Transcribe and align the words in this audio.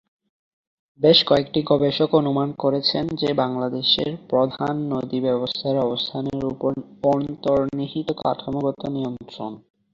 বেশ 0.99 1.19
কয়েকটি 1.25 1.59
গবেষক 1.67 2.09
অনুমান 2.13 2.49
করেছেন 2.59 3.03
যে 3.15 3.29
বাংলাদেশের 3.33 4.11
প্রধান 4.29 4.73
নদী 4.93 5.19
ব্যবস্থার 5.19 5.75
অবস্থানের 5.79 6.41
উপর 6.45 6.71
অন্তর্নিহিত 7.11 8.07
কাঠামোগত 8.21 8.81
নিয়ন্ত্রণ। 8.87 9.51